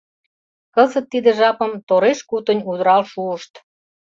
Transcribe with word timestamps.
Кызыт 0.75 1.05
тиде 1.11 1.31
жапым 1.39 1.71
тореш-кутынь 1.87 2.65
удырал 2.69 3.03
шуышт. 3.11 3.53